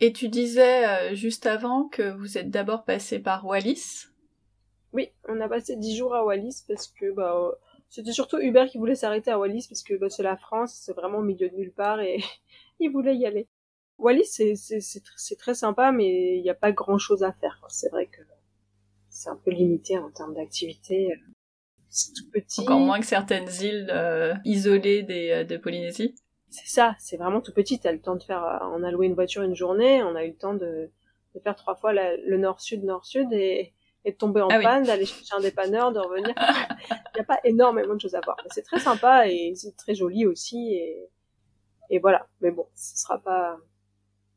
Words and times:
Et 0.00 0.14
tu 0.14 0.28
disais 0.28 0.86
euh, 0.86 1.14
juste 1.14 1.44
avant 1.44 1.86
que 1.86 2.10
vous 2.16 2.38
êtes 2.38 2.48
d'abord 2.48 2.84
passé 2.84 3.18
par 3.18 3.46
Wallis? 3.46 4.06
Oui, 4.94 5.10
on 5.28 5.38
a 5.40 5.48
passé 5.48 5.76
dix 5.76 5.94
jours 5.94 6.14
à 6.14 6.24
Wallis 6.24 6.64
parce 6.66 6.88
que 6.88 7.12
bah, 7.12 7.36
euh, 7.36 7.52
c'était 7.90 8.12
surtout 8.12 8.38
Hubert 8.38 8.66
qui 8.68 8.78
voulait 8.78 8.94
s'arrêter 8.94 9.30
à 9.30 9.38
Wallis 9.38 9.66
parce 9.68 9.82
que 9.82 9.94
bah, 9.94 10.08
c'est 10.08 10.22
la 10.22 10.38
France, 10.38 10.72
c'est 10.74 10.94
vraiment 10.94 11.18
au 11.18 11.22
milieu 11.22 11.50
de 11.50 11.54
nulle 11.54 11.72
part 11.72 12.00
et 12.00 12.22
il 12.80 12.90
voulait 12.90 13.16
y 13.16 13.26
aller. 13.26 13.46
Wallis, 13.98 14.24
c'est, 14.24 15.36
très 15.38 15.54
sympa, 15.54 15.92
mais 15.92 16.38
il 16.38 16.42
n'y 16.42 16.48
a 16.48 16.54
pas 16.54 16.72
grand 16.72 16.96
chose 16.96 17.22
à 17.22 17.32
faire. 17.32 17.62
C'est 17.68 17.90
vrai 17.90 18.06
que 18.06 18.22
c'est 19.10 19.28
un 19.28 19.36
peu 19.36 19.50
limité 19.50 19.98
en 19.98 20.10
termes 20.10 20.34
d'activité. 20.34 21.10
C'est 21.90 22.14
tout 22.14 22.30
petit. 22.30 22.62
Encore 22.62 22.80
moins 22.80 22.98
que 22.98 23.04
certaines 23.04 23.50
îles 23.60 23.90
euh, 23.92 24.34
isolées 24.46 25.02
des, 25.02 25.44
de 25.44 25.56
Polynésie. 25.58 26.14
C'est 26.50 26.68
ça, 26.68 26.96
c'est 26.98 27.16
vraiment 27.16 27.40
tout 27.40 27.52
petit. 27.52 27.78
T'as 27.78 27.92
le 27.92 28.00
temps 28.00 28.16
de 28.16 28.22
faire, 28.22 28.60
on 28.74 28.82
a 28.82 28.90
loué 28.90 29.06
une 29.06 29.14
voiture 29.14 29.42
une 29.42 29.54
journée, 29.54 30.02
on 30.02 30.16
a 30.16 30.24
eu 30.24 30.30
le 30.30 30.36
temps 30.36 30.54
de, 30.54 30.90
de 31.34 31.40
faire 31.40 31.54
trois 31.54 31.76
fois 31.76 31.92
le 31.92 32.36
nord-sud, 32.36 32.82
nord-sud 32.84 33.32
et, 33.32 33.72
et 34.04 34.12
de 34.12 34.16
tomber 34.16 34.40
en 34.40 34.48
ah 34.48 34.60
panne, 34.60 34.84
d'aller 34.84 35.06
chercher 35.06 35.34
un 35.34 35.40
dépanneur, 35.40 35.92
de 35.92 36.00
revenir. 36.00 36.34
Il 36.90 37.16
n'y 37.16 37.20
a 37.20 37.24
pas 37.24 37.40
énormément 37.44 37.94
de 37.94 38.00
choses 38.00 38.14
à 38.14 38.20
voir. 38.20 38.36
C'est 38.50 38.62
très 38.62 38.80
sympa 38.80 39.28
et 39.28 39.54
c'est 39.54 39.76
très 39.76 39.94
joli 39.94 40.26
aussi 40.26 40.74
et, 40.74 41.08
et 41.90 41.98
voilà. 41.98 42.26
Mais 42.40 42.50
bon, 42.50 42.66
ce 42.74 42.98
sera 42.98 43.18
pas, 43.18 43.56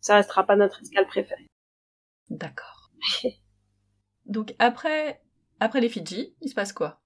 ça 0.02 0.16
restera 0.16 0.46
pas 0.46 0.56
notre 0.56 0.82
escale 0.82 1.08
préférée. 1.08 1.48
D'accord. 2.30 2.92
Donc 4.26 4.56
après, 4.60 5.22
après 5.60 5.82
les 5.82 5.90
Fidji, 5.90 6.36
il 6.42 6.50
se 6.50 6.56
passe 6.56 6.74
quoi? 6.74 7.03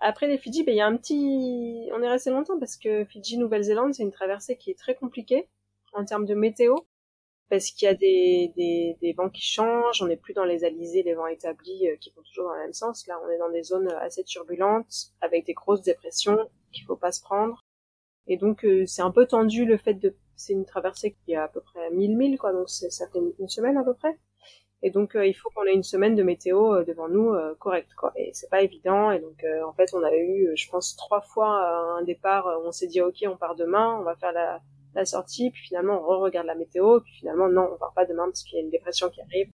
Après 0.00 0.28
les 0.28 0.38
Fidji, 0.38 0.62
ben, 0.62 0.74
il 0.74 0.78
y 0.78 0.80
a 0.80 0.86
un 0.86 0.96
petit, 0.96 1.88
on 1.92 2.02
est 2.02 2.08
resté 2.08 2.30
longtemps 2.30 2.58
parce 2.58 2.76
que 2.76 3.04
Fidji, 3.04 3.38
Nouvelle-Zélande, 3.38 3.94
c'est 3.94 4.02
une 4.02 4.12
traversée 4.12 4.56
qui 4.56 4.70
est 4.70 4.78
très 4.78 4.94
compliquée 4.94 5.48
en 5.92 6.04
termes 6.04 6.26
de 6.26 6.34
météo 6.34 6.76
parce 7.48 7.70
qu'il 7.70 7.86
y 7.86 7.88
a 7.88 7.94
des, 7.94 8.52
des, 8.56 8.96
des, 9.00 9.12
vents 9.14 9.30
qui 9.30 9.42
changent, 9.42 10.02
on 10.02 10.06
n'est 10.06 10.16
plus 10.16 10.34
dans 10.34 10.44
les 10.44 10.64
alizés, 10.64 11.02
les 11.02 11.14
vents 11.14 11.26
établis 11.26 11.88
euh, 11.88 11.96
qui 11.96 12.12
vont 12.14 12.22
toujours 12.22 12.48
dans 12.48 12.54
le 12.54 12.60
même 12.60 12.74
sens. 12.74 13.06
Là, 13.06 13.18
on 13.24 13.30
est 13.30 13.38
dans 13.38 13.50
des 13.50 13.62
zones 13.62 13.88
assez 14.00 14.22
turbulentes, 14.22 15.12
avec 15.22 15.46
des 15.46 15.54
grosses 15.54 15.82
dépressions 15.82 16.38
qu'il 16.72 16.84
faut 16.84 16.96
pas 16.96 17.12
se 17.12 17.22
prendre. 17.22 17.64
Et 18.26 18.36
donc, 18.36 18.64
euh, 18.64 18.84
c'est 18.86 19.02
un 19.02 19.10
peu 19.10 19.26
tendu 19.26 19.64
le 19.64 19.78
fait 19.78 19.94
de... 19.94 20.14
C'est 20.36 20.52
une 20.52 20.66
traversée 20.66 21.16
qui 21.24 21.34
a 21.34 21.44
à 21.44 21.48
peu 21.48 21.60
près 21.60 21.90
1000 21.90 22.16
milles, 22.16 22.38
quoi, 22.38 22.52
donc 22.52 22.68
ça 22.68 23.08
fait 23.08 23.18
une 23.38 23.48
semaine 23.48 23.78
à 23.78 23.82
peu 23.82 23.94
près. 23.94 24.18
Et 24.82 24.90
donc, 24.90 25.16
euh, 25.16 25.26
il 25.26 25.34
faut 25.34 25.50
qu'on 25.50 25.64
ait 25.64 25.74
une 25.74 25.82
semaine 25.82 26.14
de 26.14 26.22
météo 26.22 26.84
devant 26.84 27.08
nous 27.08 27.34
correcte, 27.58 27.94
quoi. 27.94 28.12
Et 28.16 28.30
c'est 28.32 28.48
pas 28.48 28.62
évident. 28.62 29.10
Et 29.10 29.18
donc, 29.18 29.44
en 29.66 29.72
fait, 29.72 29.92
on 29.94 30.02
avait 30.02 30.24
eu, 30.24 30.52
je 30.56 30.70
pense, 30.70 30.96
trois 30.96 31.20
fois 31.20 31.98
un 31.98 32.02
départ 32.02 32.46
où 32.46 32.68
on 32.68 32.72
s'est 32.72 32.86
dit, 32.86 33.00
OK, 33.00 33.16
on 33.26 33.36
part 33.36 33.56
demain, 33.56 33.96
on 34.00 34.04
va 34.04 34.14
faire 34.16 34.32
la 34.32 34.60
la 34.94 35.04
sortie, 35.04 35.50
puis 35.50 35.62
finalement 35.62 36.00
on 36.00 36.06
re-regarde 36.06 36.46
la 36.46 36.54
météo, 36.54 37.00
puis 37.00 37.12
finalement 37.12 37.48
non, 37.48 37.70
on 37.72 37.78
part 37.78 37.92
pas 37.94 38.06
demain 38.06 38.24
parce 38.26 38.42
qu'il 38.42 38.56
y 38.56 38.60
a 38.60 38.64
une 38.64 38.70
dépression 38.70 39.08
qui 39.10 39.20
arrive. 39.20 39.50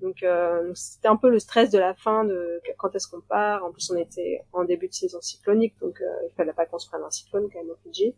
Donc 0.00 0.22
euh, 0.22 0.72
c'était 0.74 1.08
un 1.08 1.16
peu 1.16 1.30
le 1.30 1.38
stress 1.38 1.70
de 1.70 1.78
la 1.78 1.94
fin 1.94 2.24
de 2.24 2.60
quand 2.78 2.94
est-ce 2.94 3.08
qu'on 3.08 3.20
part. 3.20 3.64
En 3.64 3.72
plus 3.72 3.90
on 3.90 3.96
était 3.96 4.40
en 4.52 4.64
début 4.64 4.88
de 4.88 4.94
saison 4.94 5.20
cyclonique, 5.20 5.78
donc 5.80 6.00
euh, 6.00 6.28
il 6.28 6.34
fallait 6.34 6.52
pas 6.52 6.66
qu'on 6.66 6.78
se 6.78 6.88
prenne 6.88 7.02
un 7.02 7.10
cyclone 7.10 7.48
quand 7.52 7.60
même 7.60 7.70
au 7.70 7.76
Fidji. 7.82 8.16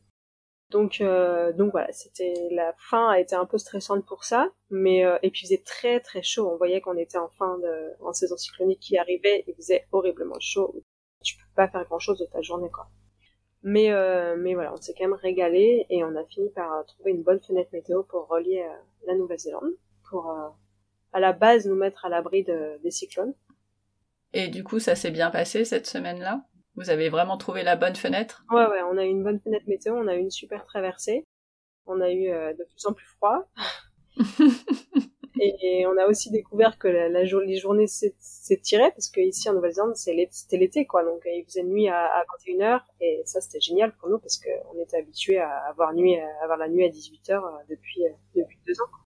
Donc 0.75 1.01
euh, 1.01 1.53
donc 1.53 1.71
voilà, 1.71 1.91
c'était 1.93 2.35
la 2.51 2.75
fin 2.91 3.09
a 3.09 3.21
été 3.21 3.35
un 3.37 3.47
peu 3.47 3.59
stressante 3.59 4.05
pour 4.05 4.25
ça, 4.25 4.51
mais 4.71 5.07
euh, 5.07 5.17
et 5.23 5.31
puis 5.31 5.43
il 5.43 5.47
faisait 5.47 5.63
très 5.65 6.01
très 6.01 6.23
chaud. 6.23 6.51
On 6.53 6.57
voyait 6.57 6.83
qu'on 6.83 6.99
était 6.99 7.17
en 7.17 7.31
fin 7.39 7.59
de 7.59 7.93
en 8.01 8.13
saison 8.13 8.37
cyclonique 8.37 8.81
qui 8.81 8.99
arrivait, 8.99 9.45
il 9.47 9.55
faisait 9.55 9.87
horriblement 9.93 10.41
chaud. 10.41 10.75
Tu 11.23 11.37
peux 11.37 11.55
pas 11.55 11.69
faire 11.69 11.85
grand 11.85 12.01
chose 12.01 12.19
de 12.19 12.27
ta 12.27 12.43
journée 12.43 12.71
quoi. 12.71 12.89
Mais, 13.67 13.91
euh, 13.91 14.37
mais 14.39 14.53
voilà, 14.53 14.75
on 14.75 14.77
s'est 14.77 14.93
quand 14.97 15.09
même 15.09 15.19
régalé 15.19 15.87
et 15.89 16.05
on 16.05 16.15
a 16.17 16.25
fini 16.27 16.51
par 16.51 16.85
trouver 16.85 17.13
une 17.13 17.23
bonne 17.23 17.41
fenêtre 17.41 17.71
météo 17.73 18.03
pour 18.03 18.29
relier 18.29 18.63
euh, 18.63 18.77
la 19.07 19.15
Nouvelle-Zélande, 19.15 19.73
pour 20.11 20.31
euh, 20.31 20.49
à 21.15 21.19
la 21.19 21.33
base 21.33 21.67
nous 21.67 21.75
mettre 21.75 22.05
à 22.05 22.11
l'abri 22.11 22.45
de, 22.45 22.79
des 22.83 22.91
cyclones. 22.91 23.33
Et 24.35 24.49
du 24.49 24.65
coup, 24.65 24.81
ça 24.81 24.95
s'est 24.95 25.11
bien 25.11 25.31
passé 25.31 25.65
cette 25.65 25.87
semaine-là? 25.87 26.45
Vous 26.77 26.91
avez 26.91 27.09
vraiment 27.09 27.37
trouvé 27.37 27.63
la 27.63 27.77
bonne 27.77 27.97
fenêtre? 27.97 28.45
Ouais, 28.51 28.67
ouais, 28.67 28.83
on 28.91 28.97
a 28.99 29.05
eu 29.05 29.09
une 29.09 29.23
bonne 29.23 29.41
fenêtre 29.41 29.65
météo, 29.69 29.95
on 29.95 30.09
a 30.09 30.15
eu 30.15 30.21
une 30.21 30.31
super 30.31 30.65
traversée, 30.65 31.25
on 31.87 32.01
a 32.01 32.11
eu 32.11 32.29
de 32.29 32.65
plus 32.65 32.87
en 32.87 32.93
plus 32.93 33.07
froid. 33.07 33.49
Et 35.41 35.85
on 35.87 35.97
a 35.99 36.07
aussi 36.07 36.31
découvert 36.31 36.79
que 36.79 36.87
la, 36.87 37.09
la 37.09 37.23
les 37.25 37.57
journées 37.57 37.87
s'étiraient 37.89 38.93
parce 38.93 39.11
que 39.11 39.21
ici 39.21 39.49
en 39.51 39.55
Nouvelle-Zélande 39.55 39.97
c'était 39.97 40.57
l'été 40.57 40.87
quoi, 40.87 41.05
donc 41.05 41.23
il 41.27 41.45
faisait 41.45 41.65
nuit 41.65 41.89
à, 41.89 42.07
à 42.07 42.23
21h 42.23 42.81
et 43.01 43.23
ça 43.25 43.41
c'était 43.41 43.61
génial 43.61 43.93
pour 43.97 44.09
nous 44.09 44.19
parce 44.19 44.39
qu'on 44.39 44.81
était 44.81 44.97
habitué 44.97 45.39
à 45.39 45.51
avoir 45.69 45.93
nuit, 45.93 46.17
à 46.17 46.29
avoir 46.45 46.57
la 46.59 46.69
nuit 46.69 46.85
à 46.85 46.89
18h 46.89 47.33
euh, 47.33 47.41
depuis 47.69 48.07
euh, 48.07 48.11
depuis 48.37 48.59
deux 48.67 48.81
ans. 48.81 49.04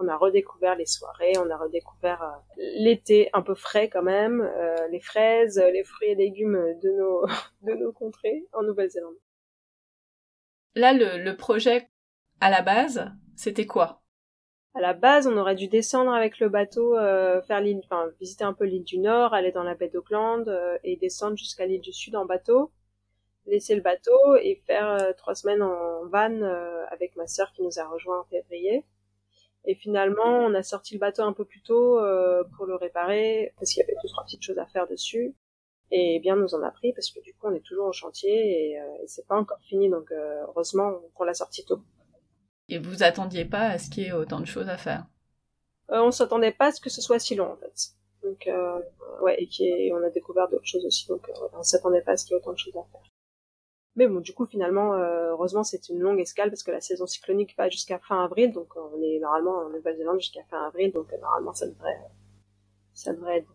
On 0.00 0.08
a 0.08 0.16
redécouvert 0.16 0.76
les 0.76 0.86
soirées, 0.86 1.34
on 1.38 1.50
a 1.50 1.56
redécouvert 1.56 2.22
euh, 2.22 2.62
l'été 2.76 3.30
un 3.32 3.42
peu 3.42 3.54
frais 3.54 3.88
quand 3.88 4.02
même, 4.02 4.40
euh, 4.40 4.88
les 4.88 5.00
fraises, 5.00 5.58
les 5.72 5.84
fruits 5.84 6.08
et 6.08 6.14
légumes 6.14 6.58
de 6.82 6.90
nos 6.90 7.26
de 7.62 7.74
nos 7.74 7.92
contrées 7.92 8.46
en 8.52 8.62
Nouvelle-Zélande. 8.62 9.16
Là, 10.74 10.92
le, 10.92 11.22
le 11.22 11.36
projet 11.36 11.88
à 12.40 12.50
la 12.50 12.62
base, 12.62 13.10
c'était 13.36 13.66
quoi? 13.66 14.02
À 14.76 14.80
la 14.80 14.92
base, 14.92 15.28
on 15.28 15.36
aurait 15.36 15.54
dû 15.54 15.68
descendre 15.68 16.12
avec 16.12 16.40
le 16.40 16.48
bateau, 16.48 16.96
euh, 16.96 17.40
faire 17.42 17.60
l'île, 17.60 17.80
enfin 17.84 18.08
visiter 18.18 18.42
un 18.42 18.52
peu 18.52 18.64
l'île 18.64 18.82
du 18.82 18.98
Nord, 18.98 19.32
aller 19.32 19.52
dans 19.52 19.62
la 19.62 19.76
baie 19.76 19.88
d'Auckland 19.88 20.48
euh, 20.48 20.76
et 20.82 20.96
descendre 20.96 21.36
jusqu'à 21.36 21.64
l'île 21.64 21.80
du 21.80 21.92
Sud 21.92 22.16
en 22.16 22.24
bateau, 22.24 22.72
laisser 23.46 23.76
le 23.76 23.82
bateau 23.82 24.18
et 24.42 24.60
faire 24.66 24.88
euh, 24.88 25.12
trois 25.16 25.36
semaines 25.36 25.62
en 25.62 26.06
van 26.06 26.42
avec 26.90 27.14
ma 27.14 27.28
sœur 27.28 27.52
qui 27.52 27.62
nous 27.62 27.78
a 27.78 27.86
rejoint 27.86 28.20
en 28.20 28.24
février. 28.24 28.84
Et 29.64 29.74
finalement, 29.74 30.38
on 30.46 30.54
a 30.54 30.62
sorti 30.62 30.94
le 30.94 31.00
bateau 31.00 31.22
un 31.22 31.32
peu 31.32 31.44
plus 31.44 31.62
tôt 31.62 31.98
pour 32.56 32.66
le 32.66 32.74
réparer 32.74 33.52
parce 33.58 33.72
qu'il 33.72 33.80
y 33.80 33.84
avait 33.84 33.96
deux 34.02 34.08
trois 34.08 34.24
petites 34.24 34.42
choses 34.42 34.58
à 34.58 34.66
faire 34.66 34.86
dessus. 34.86 35.34
Et 35.90 36.18
bien 36.20 36.36
nous 36.36 36.54
en 36.54 36.62
a 36.62 36.70
pris 36.70 36.92
parce 36.92 37.10
que 37.10 37.20
du 37.20 37.32
coup 37.34 37.46
on 37.46 37.54
est 37.54 37.64
toujours 37.64 37.86
au 37.86 37.92
chantier 37.92 38.32
et, 38.32 38.72
et 38.72 39.06
c'est 39.06 39.26
pas 39.26 39.36
encore 39.36 39.60
fini 39.68 39.88
donc 39.90 40.10
heureusement 40.48 40.92
qu'on 41.14 41.24
l'a 41.24 41.34
sorti 41.34 41.64
tôt. 41.64 41.80
Et 42.68 42.78
vous 42.78 43.02
attendiez 43.02 43.44
pas 43.44 43.66
à 43.66 43.78
ce 43.78 43.90
qu'il 43.90 44.04
y 44.04 44.06
ait 44.06 44.12
autant 44.12 44.40
de 44.40 44.46
choses 44.46 44.68
à 44.68 44.76
faire? 44.76 45.06
Euh, 45.90 46.00
On 46.00 46.10
s'attendait 46.10 46.52
pas 46.52 46.66
à 46.66 46.72
ce 46.72 46.80
que 46.80 46.90
ce 46.90 47.02
soit 47.02 47.18
si 47.18 47.34
long 47.34 47.52
en 47.52 47.56
fait. 47.56 47.90
Donc 48.22 48.46
euh, 48.46 48.80
ouais, 49.20 49.36
et 49.60 49.92
on 49.92 50.02
a 50.02 50.10
découvert 50.10 50.48
d'autres 50.48 50.66
choses 50.66 50.86
aussi, 50.86 51.06
donc 51.08 51.28
euh, 51.28 51.32
on 51.52 51.62
s'attendait 51.62 52.00
pas 52.00 52.12
à 52.12 52.16
ce 52.16 52.24
qu'il 52.24 52.34
y 52.34 52.38
ait 52.38 52.40
autant 52.40 52.52
de 52.52 52.58
choses 52.58 52.76
à 52.76 52.84
faire. 52.90 53.02
Mais 53.96 54.08
bon, 54.08 54.20
du 54.20 54.34
coup, 54.34 54.46
finalement, 54.46 54.94
euh, 54.94 55.30
heureusement, 55.30 55.62
c'est 55.62 55.88
une 55.88 56.00
longue 56.00 56.20
escale 56.20 56.50
parce 56.50 56.62
que 56.62 56.72
la 56.72 56.80
saison 56.80 57.06
cyclonique 57.06 57.54
va 57.56 57.68
jusqu'à 57.68 57.98
fin 57.98 58.24
avril, 58.24 58.52
donc 58.52 58.74
on 58.76 59.00
est 59.02 59.20
normalement 59.20 59.58
en 59.58 59.70
Nouvelle-Zélande 59.70 60.20
jusqu'à 60.20 60.42
fin 60.50 60.66
avril, 60.66 60.92
donc 60.92 61.12
normalement, 61.20 61.52
ça 61.52 61.68
devrait, 61.68 62.00
ça 62.92 63.12
devrait 63.12 63.38
être 63.38 63.54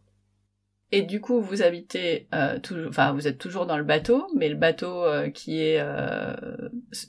et 0.92 1.04
du 1.04 1.22
coup, 1.22 1.40
vous 1.40 1.62
habitez 1.62 2.28
euh, 2.34 2.58
enfin, 2.88 3.14
vous 3.14 3.28
êtes 3.28 3.38
toujours 3.38 3.68
dans 3.68 3.78
le 3.78 3.84
bateau, 3.84 4.26
mais 4.36 4.50
le 4.50 4.56
bateau 4.56 5.04
euh, 5.04 5.30
qui 5.30 5.62
est, 5.62 5.80
euh, 5.80 6.34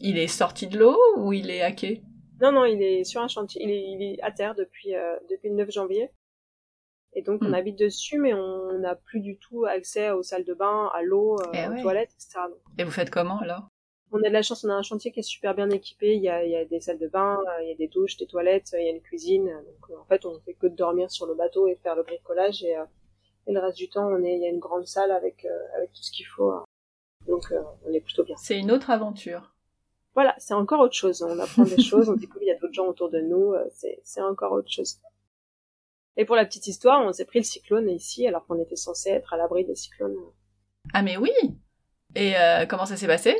il 0.00 0.18
est 0.18 0.26
sorti 0.26 0.66
de 0.66 0.78
l'eau 0.78 0.98
ou 1.16 1.32
il 1.32 1.50
est 1.50 1.62
hacké? 1.62 2.02
Non, 2.42 2.52
non, 2.52 2.64
il 2.66 2.82
est 2.82 3.04
sur 3.04 3.22
un 3.22 3.28
chantier. 3.28 3.62
Il 3.62 3.70
est, 3.70 3.82
il 3.82 4.02
est 4.02 4.22
à 4.22 4.32
terre 4.32 4.54
depuis 4.54 4.92
depuis 5.30 5.48
le 5.48 5.56
9 5.56 5.70
janvier. 5.70 6.10
Et 7.14 7.22
donc, 7.22 7.42
on 7.42 7.50
hmm. 7.50 7.54
habite 7.54 7.78
dessus, 7.78 8.18
mais 8.18 8.34
on 8.34 8.78
n'a 8.78 8.94
plus 8.94 9.20
du 9.20 9.36
tout 9.36 9.64
accès 9.64 10.10
aux 10.10 10.22
salles 10.22 10.44
de 10.44 10.54
bain, 10.54 10.90
à 10.94 11.02
l'eau, 11.02 11.36
eh 11.52 11.66
aux 11.66 11.82
toilettes, 11.82 12.12
etc. 12.14 12.40
Et 12.78 12.84
vous 12.84 12.90
faites 12.90 13.10
comment 13.10 13.40
alors? 13.40 13.68
On 14.12 14.18
a 14.22 14.28
de 14.28 14.32
la 14.32 14.42
chance, 14.42 14.64
on 14.64 14.70
a 14.70 14.74
un 14.74 14.82
chantier 14.82 15.12
qui 15.12 15.20
est 15.20 15.24
super 15.24 15.54
bien 15.54 15.70
équipé. 15.70 16.14
Il 16.14 16.22
y 16.22 16.28
a, 16.28 16.44
il 16.44 16.50
y 16.50 16.56
a 16.56 16.64
des 16.64 16.80
salles 16.80 16.98
de 16.98 17.08
bain, 17.08 17.38
il 17.62 17.68
y 17.68 17.72
a 17.72 17.76
des 17.76 17.88
douches, 17.88 18.16
des 18.16 18.26
toilettes, 18.26 18.74
il 18.76 18.84
y 18.84 18.88
a 18.88 18.90
une 18.90 19.00
cuisine. 19.00 19.46
Donc, 19.46 19.98
en 19.98 20.04
fait, 20.04 20.24
on 20.24 20.38
fait 20.40 20.54
que 20.54 20.66
de 20.66 20.74
dormir 20.74 21.10
sur 21.10 21.26
le 21.26 21.34
bateau 21.34 21.68
et 21.68 21.76
faire 21.76 21.94
le 21.94 22.02
bricolage 22.02 22.64
et 22.64 22.76
et 23.46 23.52
le 23.52 23.60
reste 23.60 23.78
du 23.78 23.88
temps, 23.88 24.06
on 24.06 24.22
est, 24.22 24.36
il 24.36 24.42
y 24.42 24.46
a 24.46 24.48
une 24.48 24.58
grande 24.58 24.86
salle 24.86 25.10
avec, 25.10 25.44
euh, 25.44 25.76
avec 25.76 25.92
tout 25.92 26.02
ce 26.02 26.12
qu'il 26.12 26.26
faut. 26.26 26.50
Hein. 26.50 26.64
Donc, 27.26 27.50
euh, 27.50 27.60
on 27.84 27.92
est 27.92 28.00
plutôt 28.00 28.24
bien. 28.24 28.36
C'est 28.38 28.58
une 28.58 28.70
autre 28.70 28.90
aventure. 28.90 29.54
Voilà, 30.14 30.34
c'est 30.38 30.54
encore 30.54 30.80
autre 30.80 30.94
chose. 30.94 31.22
On 31.22 31.38
apprend 31.38 31.64
des 31.64 31.82
choses, 31.82 32.08
on 32.08 32.14
découvre, 32.14 32.42
il 32.42 32.48
y 32.48 32.52
a 32.52 32.58
d'autres 32.58 32.74
gens 32.74 32.86
autour 32.86 33.10
de 33.10 33.20
nous, 33.20 33.52
euh, 33.52 33.68
c'est 33.72 34.22
encore 34.22 34.52
autre 34.52 34.70
chose. 34.70 35.00
Et 36.20 36.24
pour 36.26 36.36
la 36.36 36.44
petite 36.44 36.66
histoire, 36.66 37.02
on 37.02 37.12
s'est 37.12 37.24
pris 37.24 37.38
le 37.38 37.44
cyclone 37.44 37.88
ici, 37.88 38.26
alors 38.26 38.46
qu'on 38.46 38.60
était 38.60 38.76
censé 38.76 39.10
être 39.10 39.32
à 39.32 39.36
l'abri 39.36 39.64
des 39.64 39.74
cyclones. 39.74 40.16
Ah 40.92 41.02
mais 41.02 41.16
oui 41.16 41.32
Et 42.14 42.34
comment 42.68 42.84
ça 42.84 42.96
s'est 42.96 43.06
passé? 43.06 43.34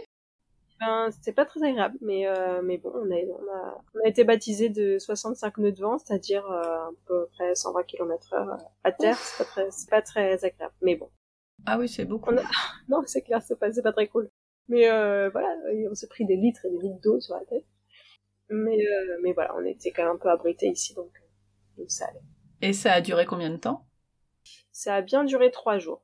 Ben, 0.81 1.11
c'était 1.11 1.33
pas 1.33 1.45
très 1.45 1.63
agréable, 1.63 1.99
mais 2.01 2.27
euh, 2.27 2.63
mais 2.63 2.79
bon, 2.79 2.91
on 2.95 3.11
a, 3.11 3.17
on 3.17 3.55
a 3.55 3.85
on 3.95 4.01
a 4.03 4.09
été 4.09 4.25
baptisé 4.25 4.71
de 4.71 4.99
65 4.99 5.59
nœuds 5.59 5.73
de 5.73 5.81
vent, 5.83 5.99
c'est-à-dire 5.99 6.51
euh, 6.51 6.63
à 6.63 6.91
peu 7.07 7.29
près 7.33 7.55
120 7.55 7.83
km 7.83 8.33
heure 8.33 8.49
euh, 8.49 8.65
à 8.85 8.91
terre. 8.91 9.19
C'est 9.19 9.45
pas 9.45 9.51
très 9.51 9.69
pas 9.91 10.03
très 10.03 10.45
agréable, 10.45 10.75
mais 10.81 10.97
bon. 10.97 11.11
Ah 11.67 11.79
oui, 11.79 11.87
c'est 11.87 12.07
beaucoup. 12.07 12.31
Non, 12.89 13.03
c'est 13.05 13.21
clair, 13.21 13.43
c'est 13.43 13.59
pas 13.59 13.69
pas 13.83 13.93
très 13.93 14.09
cool. 14.09 14.31
Mais 14.69 14.91
euh, 14.91 15.29
voilà, 15.29 15.55
on 15.91 15.95
s'est 15.95 16.09
pris 16.09 16.25
des 16.25 16.37
litres 16.37 16.65
et 16.65 16.71
des 16.71 16.79
litres 16.79 17.01
d'eau 17.03 17.21
sur 17.21 17.35
la 17.35 17.45
tête. 17.45 17.67
Mais 18.49 18.79
euh, 18.79 19.19
mais 19.23 19.35
voilà, 19.35 19.55
on 19.57 19.65
était 19.67 19.91
quand 19.91 20.05
même 20.05 20.13
un 20.13 20.19
peu 20.19 20.31
abrité 20.31 20.67
ici, 20.67 20.95
donc 20.95 21.13
donc 21.77 21.91
ça 21.91 22.07
allait. 22.07 22.23
Et 22.63 22.73
ça 22.73 22.93
a 22.93 23.01
duré 23.01 23.27
combien 23.27 23.51
de 23.51 23.57
temps? 23.57 23.87
Ça 24.73 24.97
a 24.97 25.03
bien 25.03 25.25
duré 25.25 25.51
trois 25.51 25.79
jours. 25.79 26.03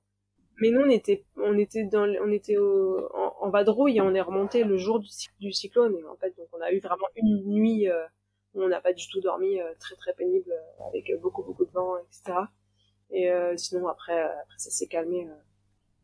Mais 0.60 0.70
nous, 0.70 0.80
on 0.80 0.90
était, 0.90 1.24
on 1.36 1.58
était 1.58 1.84
dans, 1.84 2.08
on 2.22 2.30
était 2.30 2.56
au, 2.56 3.08
en, 3.14 3.34
en, 3.40 3.50
vadrouille 3.50 3.98
et 3.98 4.00
on 4.00 4.14
est 4.14 4.20
remonté 4.22 4.64
le 4.64 4.78
jour 4.78 5.00
du, 5.00 5.08
du, 5.38 5.52
cyclone. 5.52 5.94
Et 5.98 6.04
en 6.04 6.16
fait, 6.16 6.34
donc 6.36 6.48
on 6.52 6.60
a 6.62 6.72
eu 6.72 6.80
vraiment 6.80 7.06
une 7.14 7.44
nuit, 7.44 7.88
euh, 7.90 8.06
On 8.54 8.68
n'a 8.68 8.80
pas 8.80 8.94
du 8.94 9.06
tout 9.08 9.20
dormi, 9.20 9.58
très 9.78 9.96
très 9.96 10.14
pénible, 10.14 10.50
avec 10.88 11.12
beaucoup 11.20 11.42
beaucoup 11.42 11.66
de 11.66 11.70
vent, 11.72 11.98
etc. 11.98 12.38
Et 13.10 13.30
sinon 13.56 13.86
après, 13.86 14.18
après 14.18 14.58
ça 14.58 14.70
s'est 14.70 14.86
calmé. 14.86 15.28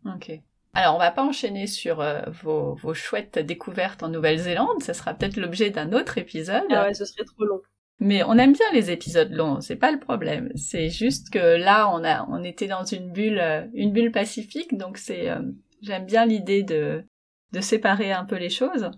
Ok. 0.05 0.33
Alors, 0.75 0.95
on 0.95 0.99
va 0.99 1.11
pas 1.11 1.23
enchaîner 1.23 1.67
sur 1.67 2.03
vos, 2.43 2.75
vos, 2.75 2.95
chouettes 2.95 3.39
découvertes 3.39 4.03
en 4.03 4.09
Nouvelle-Zélande. 4.09 4.83
Ce 4.83 4.93
sera 4.93 5.15
peut-être 5.15 5.37
l'objet 5.37 5.71
d'un 5.71 5.93
autre 5.93 6.19
épisode. 6.19 6.65
Ah 6.71 6.85
ouais, 6.85 6.95
ce 6.95 7.05
serait 7.05 7.25
trop 7.25 7.45
long. 7.45 7.63
Mais 8.05 8.25
on 8.25 8.37
aime 8.37 8.53
bien 8.53 8.67
les 8.73 8.91
épisodes 8.91 9.31
longs, 9.31 9.61
c'est 9.61 9.77
pas 9.77 9.93
le 9.93 10.01
problème. 10.01 10.51
C'est 10.57 10.89
juste 10.89 11.31
que 11.31 11.39
là, 11.39 11.89
on 11.89 12.03
a, 12.03 12.27
on 12.29 12.43
était 12.43 12.67
dans 12.67 12.83
une 12.83 13.13
bulle, 13.13 13.39
euh, 13.39 13.65
une 13.75 13.93
bulle 13.93 14.11
pacifique, 14.11 14.77
donc 14.77 14.99
c'est, 14.99 15.31
euh, 15.31 15.41
j'aime 15.83 16.05
bien 16.05 16.27
l'idée 16.27 16.65
de, 16.65 17.05
de 17.53 17.61
séparer 17.61 18.11
un 18.11 18.25
peu 18.25 18.35
les 18.35 18.51
choses. 18.51 18.91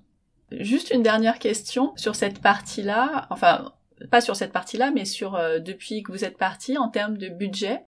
Juste 0.52 0.90
une 0.90 1.02
dernière 1.02 1.38
question 1.38 1.92
sur 1.96 2.14
cette 2.14 2.40
partie-là, 2.40 3.26
enfin, 3.28 3.74
pas 4.10 4.22
sur 4.22 4.36
cette 4.36 4.52
partie-là, 4.52 4.90
mais 4.90 5.04
sur 5.04 5.34
euh, 5.34 5.58
depuis 5.58 6.02
que 6.02 6.10
vous 6.10 6.24
êtes 6.24 6.38
parti 6.38 6.78
en 6.78 6.88
termes 6.88 7.18
de 7.18 7.28
budget. 7.28 7.82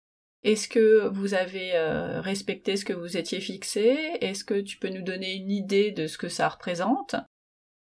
Est-ce 0.44 0.68
que 0.68 1.08
vous 1.08 1.34
avez 1.34 1.72
respecté 2.20 2.78
ce 2.78 2.86
que 2.86 2.94
vous 2.94 3.18
étiez 3.18 3.40
fixé? 3.40 3.98
Est-ce 4.22 4.44
que 4.44 4.62
tu 4.62 4.78
peux 4.78 4.90
nous 4.90 5.02
donner 5.02 5.34
une 5.34 5.50
idée 5.50 5.90
de 5.92 6.06
ce 6.06 6.20
que 6.20 6.30
ça 6.30 6.48
représente? 6.48 7.16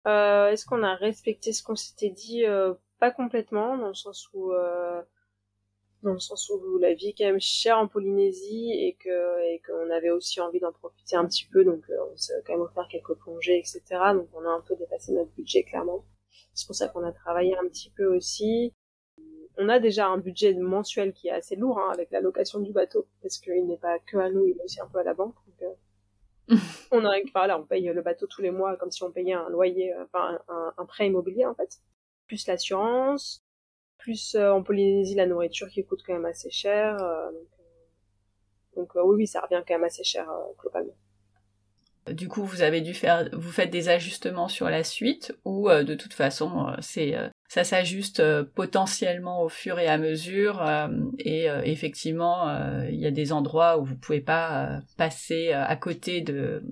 Est-ce 0.07 0.65
qu'on 0.65 0.85
a 0.85 0.95
respecté 0.95 1.53
ce 1.53 1.65
qu'on 1.65 1.75
s'était 1.75 2.11
dit 2.11 2.45
pas 3.05 3.11
complètement, 3.11 3.77
dans 3.77 3.89
le 3.89 3.95
sens 3.95 4.31
où 4.33 4.53
euh, 4.53 5.03
dans 6.03 6.15
le 6.15 6.19
sens 6.19 6.49
où 6.49 6.79
la 6.79 6.95
vie 6.95 7.09
est 7.09 7.15
quand 7.19 7.27
même 7.27 7.41
chère 7.41 7.79
en 7.79 7.87
Polynésie 7.87 8.71
et 8.73 8.97
que 8.99 9.43
et 9.53 9.61
qu'on 9.67 9.91
avait 9.91 10.09
aussi 10.09 10.41
envie 10.41 10.59
d'en 10.59 10.73
profiter 10.73 11.17
un 11.17 11.27
petit 11.27 11.47
peu, 11.53 11.65
donc 11.65 11.83
euh, 11.91 12.13
on 12.13 12.17
s'est 12.17 12.33
quand 12.47 12.55
même 12.55 12.63
offert 12.63 12.89
quelques 12.91 13.15
plongées, 13.17 13.59
etc. 13.59 13.83
Donc 14.15 14.29
on 14.33 14.43
a 14.47 14.49
un 14.49 14.63
peu 14.63 14.75
dépassé 14.77 15.13
notre 15.13 15.31
budget 15.33 15.65
clairement. 15.65 16.03
C'est 16.55 16.67
pour 16.67 16.77
ça 16.77 16.89
qu'on 16.89 17.05
a 17.05 17.13
travaillé 17.13 17.55
un 17.59 17.69
petit 17.69 17.91
peu 17.91 18.07
aussi. 18.07 18.73
On 19.59 19.69
a 19.69 19.79
déjà 19.79 20.07
un 20.09 20.19
budget 20.19 20.55
mensuel 20.55 21.13
qui 21.13 21.29
est 21.29 21.33
assez 21.33 21.57
lourd 21.57 21.79
hein, 21.79 21.91
avec 21.93 22.11
la 22.11 22.23
location 22.23 22.61
du 22.61 22.73
bateau, 22.73 23.07
parce 23.21 23.39
qu'il 23.39 23.67
n'est 23.67 23.77
pas 23.77 23.99
que 23.99 24.17
à 24.17 24.31
nous, 24.31 24.47
il 24.47 24.57
est 24.57 24.65
aussi 24.65 24.81
un 24.81 24.89
peu 24.89 24.99
à 24.99 25.05
la 25.05 25.13
banque. 25.13 25.37
Donc, 25.47 25.63
euh, 25.63 26.57
on 26.91 27.05
a, 27.05 27.13
enfin, 27.25 27.55
on 27.61 27.65
paye 27.65 27.85
le 27.85 28.03
bateau 28.03 28.27
tous 28.27 28.41
les 28.41 28.51
mois 28.51 28.77
comme 28.77 28.91
si 28.91 29.03
on 29.03 29.13
payait 29.13 29.35
un 29.35 29.51
loyer, 29.51 29.93
enfin 30.05 30.41
un, 30.49 30.73
un 30.79 30.87
prêt 30.87 31.07
immobilier 31.07 31.45
en 31.45 31.55
fait 31.55 31.81
plus 32.27 32.47
l'assurance, 32.47 33.45
plus 33.99 34.35
euh, 34.35 34.53
en 34.53 34.63
Polynésie 34.63 35.15
la 35.15 35.27
nourriture 35.27 35.69
qui 35.69 35.85
coûte 35.85 36.03
quand 36.07 36.13
même 36.13 36.27
assez 36.27 36.51
cher. 36.51 36.97
Euh, 37.03 37.31
donc, 38.77 38.95
euh, 38.97 39.03
oui, 39.05 39.17
oui, 39.17 39.27
ça 39.27 39.41
revient 39.41 39.63
quand 39.67 39.75
même 39.75 39.85
assez 39.85 40.05
cher 40.05 40.27
globalement. 40.59 40.95
Du 42.11 42.29
coup, 42.29 42.45
vous 42.45 42.61
avez 42.61 42.83
dû 42.83 42.93
faire, 42.93 43.31
vous 43.33 43.51
faites 43.51 43.71
des 43.71 43.89
ajustements 43.89 44.49
sur 44.49 44.69
la 44.69 44.85
suite 44.85 45.35
ou 45.47 45.71
de 45.71 45.95
toute 45.95 46.13
façon, 46.13 46.67
c'est 46.83 47.15
ça 47.49 47.65
s'ajuste 47.65 48.43
potentiellement 48.55 49.43
au 49.43 49.49
fur 49.49 49.79
et 49.79 49.87
à 49.87 49.97
mesure 49.97 50.63
et 51.19 51.47
effectivement, 51.65 52.55
il 52.91 53.01
y 53.01 53.07
a 53.07 53.11
des 53.11 53.33
endroits 53.33 53.79
où 53.79 53.87
vous 53.87 53.97
pouvez 53.97 54.21
pas 54.21 54.81
passer 54.99 55.53
à 55.53 55.77
côté 55.77 56.21
de 56.21 56.63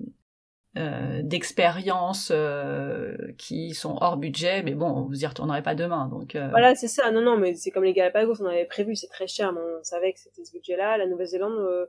euh, 0.75 1.21
d'expériences 1.21 2.31
euh, 2.33 3.15
qui 3.37 3.75
sont 3.75 3.95
hors 4.01 4.17
budget, 4.17 4.63
mais 4.63 4.73
bon, 4.73 5.03
vous 5.03 5.21
y 5.21 5.27
retournerez 5.27 5.61
pas 5.61 5.75
demain, 5.75 6.07
donc. 6.07 6.35
Euh... 6.35 6.47
Voilà, 6.49 6.73
c'est 6.73 6.87
ça. 6.87 7.11
Non, 7.11 7.21
non, 7.21 7.37
mais 7.37 7.53
c'est 7.53 7.69
comme 7.69 7.83
les 7.83 7.93
Galapagos, 7.93 8.41
on 8.41 8.47
avait 8.47 8.65
prévu, 8.65 8.95
c'est 8.95 9.07
très 9.07 9.27
cher, 9.27 9.53
mais 9.53 9.61
on 9.61 9.83
savait 9.83 10.13
que 10.13 10.19
c'était 10.19 10.43
ce 10.43 10.51
budget-là. 10.51 10.97
La 10.97 11.05
Nouvelle-Zélande, 11.05 11.59
euh, 11.59 11.85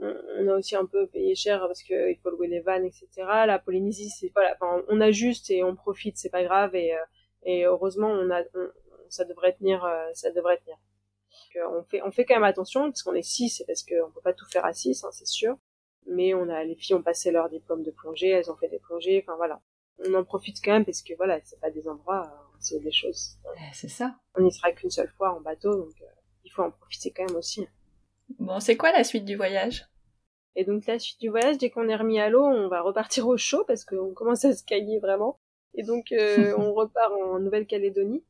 on, 0.00 0.48
a 0.48 0.56
aussi 0.56 0.74
un 0.74 0.86
peu 0.86 1.06
payé 1.06 1.36
cher 1.36 1.60
parce 1.60 1.84
qu'il 1.84 2.18
faut 2.20 2.30
louer 2.30 2.48
les 2.48 2.58
vannes, 2.58 2.84
etc. 2.84 3.06
La 3.46 3.60
Polynésie, 3.60 4.10
c'est 4.10 4.32
voilà, 4.34 4.56
enfin, 4.60 4.82
on 4.88 5.00
ajuste 5.00 5.48
et 5.52 5.62
on 5.62 5.76
profite, 5.76 6.18
c'est 6.18 6.30
pas 6.30 6.42
grave, 6.42 6.74
et, 6.74 6.92
et 7.44 7.64
heureusement, 7.64 8.08
on 8.08 8.28
a, 8.32 8.42
ça 9.08 9.24
devrait 9.24 9.52
tenir, 9.52 9.88
ça 10.14 10.32
devrait 10.32 10.58
tenir. 10.58 10.78
on 11.78 11.84
fait, 11.84 12.02
on 12.02 12.10
fait 12.10 12.24
quand 12.24 12.34
même 12.34 12.42
attention 12.42 12.90
parce 12.90 13.04
qu'on 13.04 13.14
est 13.14 13.22
six, 13.22 13.60
et 13.60 13.64
parce 13.66 13.84
qu'on 13.84 14.10
peut 14.10 14.20
pas 14.20 14.32
tout 14.32 14.46
faire 14.50 14.64
à 14.64 14.72
six, 14.72 15.04
hein, 15.04 15.10
c'est 15.12 15.28
sûr 15.28 15.56
mais 16.06 16.34
on 16.34 16.48
a 16.48 16.64
les 16.64 16.74
filles 16.74 16.96
ont 16.96 17.02
passé 17.02 17.30
leur 17.30 17.48
diplôme 17.48 17.82
de 17.82 17.90
plongée, 17.90 18.28
elles 18.28 18.50
ont 18.50 18.56
fait 18.56 18.68
des 18.68 18.78
plongées, 18.78 19.22
enfin 19.22 19.36
voilà. 19.36 19.60
On 20.06 20.14
en 20.14 20.24
profite 20.24 20.58
quand 20.64 20.72
même 20.72 20.84
parce 20.84 21.02
que 21.02 21.14
voilà, 21.14 21.38
c'est 21.44 21.60
pas 21.60 21.70
des 21.70 21.86
endroits, 21.86 22.30
c'est 22.58 22.80
des 22.80 22.92
choses. 22.92 23.38
Eh, 23.56 23.74
c'est 23.74 23.88
ça. 23.88 24.16
On 24.34 24.42
n'y 24.42 24.52
sera 24.52 24.72
qu'une 24.72 24.90
seule 24.90 25.10
fois 25.16 25.34
en 25.34 25.40
bateau, 25.40 25.74
donc 25.74 25.94
euh, 26.00 26.06
il 26.44 26.50
faut 26.50 26.62
en 26.62 26.70
profiter 26.70 27.10
quand 27.10 27.26
même 27.26 27.36
aussi. 27.36 27.66
Bon, 28.38 28.60
c'est 28.60 28.76
quoi 28.76 28.92
la 28.92 29.04
suite 29.04 29.24
du 29.24 29.36
voyage? 29.36 29.86
Et 30.56 30.64
donc 30.64 30.86
la 30.86 30.98
suite 30.98 31.20
du 31.20 31.28
voyage, 31.28 31.58
dès 31.58 31.70
qu'on 31.70 31.88
est 31.88 31.96
remis 31.96 32.18
à 32.18 32.28
l'eau, 32.28 32.44
on 32.44 32.68
va 32.68 32.80
repartir 32.80 33.26
au 33.28 33.36
chaud 33.36 33.64
parce 33.66 33.84
qu'on 33.84 34.12
commence 34.14 34.44
à 34.44 34.54
se 34.54 34.64
cailler 34.64 34.98
vraiment. 34.98 35.38
Et 35.74 35.82
donc 35.82 36.12
euh, 36.12 36.54
on 36.58 36.72
repart 36.72 37.12
en 37.12 37.38
Nouvelle-Calédonie, 37.38 38.24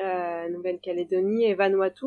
euh, 0.00 0.48
Nouvelle-Calédonie 0.48 1.44
et 1.44 1.54
Vanuatu. 1.54 2.06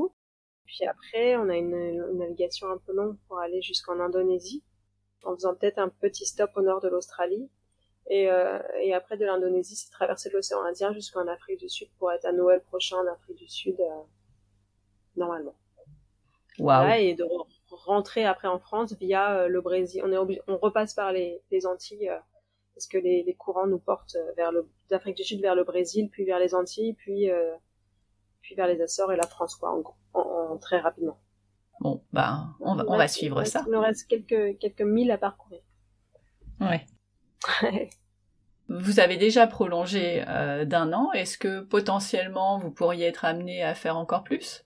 Puis 0.66 0.86
après, 0.86 1.38
on 1.38 1.48
a 1.48 1.56
une, 1.56 1.74
une 1.74 2.18
navigation 2.18 2.70
un 2.70 2.78
peu 2.78 2.94
longue 2.94 3.16
pour 3.28 3.40
aller 3.40 3.62
jusqu'en 3.62 4.02
Indonésie 4.02 4.64
en 5.24 5.36
faisant 5.36 5.56
peut-être 5.56 5.80
un 5.80 5.90
petit 5.90 6.26
stop 6.26 6.52
au 6.56 6.62
nord 6.62 6.82
de 6.82 6.88
l'Australie. 6.88 7.50
Et, 8.10 8.30
euh, 8.32 8.60
et 8.82 8.94
après 8.94 9.18
de 9.18 9.26
l'Indonésie, 9.26 9.76
c'est 9.76 9.92
traverser 9.92 10.30
l'océan 10.30 10.64
Indien 10.64 10.94
jusqu'en 10.94 11.28
Afrique 11.28 11.60
du 11.60 11.70
Sud 11.70 11.90
pour 12.00 12.12
être 12.12 12.26
à 12.26 12.32
Noël 12.32 12.62
prochain 12.62 12.98
en 12.98 13.08
Afrique 13.12 13.38
du 13.38 13.50
Sud, 13.50 13.76
euh, 13.80 14.02
normalement. 15.16 15.56
Wow. 16.60 16.88
et 16.98 17.14
de 17.14 17.24
rentrer 17.70 18.26
après 18.26 18.48
en 18.48 18.58
France 18.58 18.94
via 18.94 19.42
euh, 19.42 19.48
le 19.48 19.62
Brésil. 19.62 20.02
On, 20.04 20.12
est 20.12 20.42
on 20.48 20.58
repasse 20.58 20.96
par 20.96 21.12
les, 21.12 21.40
les 21.52 21.68
Antilles 21.68 22.10
euh, 22.10 22.18
parce 22.74 22.88
que 22.88 22.98
les, 22.98 23.22
les, 23.22 23.34
courants 23.36 23.68
nous 23.68 23.78
portent 23.78 24.18
vers 24.36 24.52
le 24.52 24.68
d'Afrique 24.90 25.18
du 25.18 25.24
Sud 25.24 25.42
vers 25.42 25.54
le 25.54 25.64
Brésil, 25.64 26.10
puis 26.10 26.26
vers 26.26 26.40
les 26.40 26.56
Antilles, 26.56 26.94
puis 26.94 27.30
puis 28.42 28.56
vers 28.56 28.68
les 28.68 28.82
Açores 28.82 29.12
et 29.12 29.18
la 29.18 29.28
France, 29.28 29.56
quoi, 29.56 29.72
en, 30.14 30.20
en 30.20 30.58
très 30.58 30.80
rapidement. 30.80 31.20
Bon, 31.80 32.04
bah, 32.12 32.48
on 32.60 32.76
va, 32.76 32.84
on 32.88 32.98
va 32.98 33.08
suivre 33.08 33.44
ça. 33.44 33.64
Il 33.68 33.74
nous 33.74 33.80
reste 33.80 34.08
quelques, 34.08 34.58
quelques 34.60 34.82
milles 34.82 35.12
à 35.12 35.18
parcourir. 35.18 35.62
Ouais. 36.60 36.86
vous 38.70 39.00
avez 39.00 39.18
déjà 39.18 39.48
prolongé 39.48 40.24
euh, 40.28 40.66
d'un 40.66 40.92
an. 40.94 41.12
Est-ce 41.14 41.38
que 41.38 41.62
potentiellement 41.62 42.58
vous 42.58 42.72
pourriez 42.72 43.06
être 43.06 43.26
amené 43.26 43.64
à 43.64 43.76
faire 43.76 43.98
encore 43.98 44.24
plus? 44.24 44.64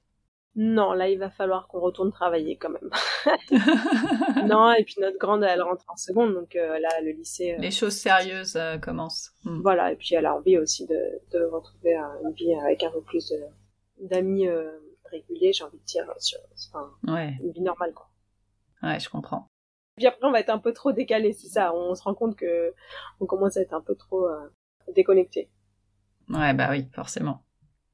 Non, 0.55 0.91
là 0.91 1.07
il 1.07 1.17
va 1.17 1.29
falloir 1.29 1.67
qu'on 1.69 1.79
retourne 1.79 2.11
travailler 2.11 2.57
quand 2.57 2.69
même. 2.69 2.89
non, 4.47 4.73
et 4.73 4.83
puis 4.83 4.95
notre 4.99 5.17
grande 5.17 5.43
elle 5.43 5.61
rentre 5.61 5.85
en 5.87 5.95
seconde, 5.95 6.33
donc 6.33 6.57
euh, 6.57 6.77
là 6.77 6.89
le 7.03 7.11
lycée. 7.11 7.53
Euh, 7.53 7.61
Les 7.61 7.71
choses 7.71 7.95
sérieuses 7.95 8.59
commencent. 8.81 9.31
Hmm. 9.45 9.61
Voilà, 9.61 9.93
et 9.93 9.95
puis 9.95 10.13
elle 10.13 10.25
a 10.25 10.35
envie 10.35 10.57
aussi 10.57 10.85
de, 10.87 10.99
de 11.31 11.45
retrouver 11.45 11.95
une 11.95 12.33
vie 12.33 12.53
avec 12.53 12.83
un 12.83 12.91
peu 12.91 13.01
plus 13.01 13.33
d'amis 14.01 14.47
régulier, 15.11 15.53
j'ai 15.53 15.63
envie 15.63 15.77
de 15.77 15.83
dire, 15.83 16.05
sur, 16.17 16.39
enfin, 16.69 16.91
ouais. 17.07 17.37
une 17.41 17.51
vie 17.51 17.61
normale, 17.61 17.93
quoi. 17.93 18.09
Ouais, 18.83 18.99
je 18.99 19.09
comprends. 19.09 19.47
Puis 19.97 20.07
après, 20.07 20.25
on 20.27 20.31
va 20.31 20.39
être 20.39 20.49
un 20.49 20.57
peu 20.57 20.73
trop 20.73 20.91
décalé, 20.91 21.33
c'est 21.33 21.47
ça. 21.47 21.73
On 21.75 21.93
se 21.95 22.03
rend 22.03 22.15
compte 22.15 22.35
que 22.35 22.73
on 23.19 23.25
commence 23.25 23.57
à 23.57 23.61
être 23.61 23.73
un 23.73 23.81
peu 23.81 23.95
trop 23.95 24.27
euh, 24.27 24.49
déconnecté. 24.95 25.49
Ouais, 26.29 26.53
bah 26.53 26.69
oui, 26.71 26.87
forcément. 26.93 27.43